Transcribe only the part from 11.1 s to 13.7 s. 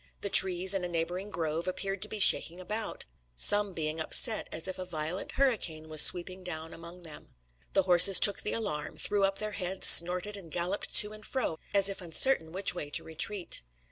and fro, as if uncertain which way to retreat.